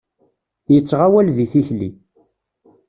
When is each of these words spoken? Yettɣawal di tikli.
Yettɣawal 0.73 1.27
di 1.35 1.45
tikli. 1.51 1.89